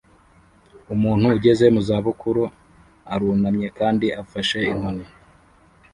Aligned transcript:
Umuntu 0.93 1.25
ugeze 1.35 1.65
mu 1.73 1.81
zabukuru 1.87 2.43
arunamye 3.13 3.67
kandi 3.79 4.07
afashe 4.21 4.57
inkoni 4.71 5.05